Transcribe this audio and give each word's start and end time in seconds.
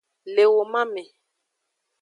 Le 0.35 0.45
woman 0.51 0.89
me. 0.95 1.03